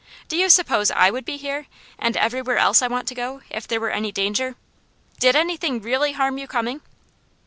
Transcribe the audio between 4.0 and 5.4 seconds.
danger? Did